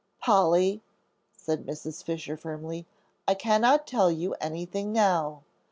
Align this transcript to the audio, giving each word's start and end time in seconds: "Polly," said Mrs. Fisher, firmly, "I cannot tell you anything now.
"Polly," 0.19 0.81
said 1.31 1.63
Mrs. 1.67 2.03
Fisher, 2.03 2.35
firmly, 2.35 2.87
"I 3.27 3.35
cannot 3.35 3.85
tell 3.85 4.11
you 4.11 4.33
anything 4.41 4.91
now. 4.91 5.43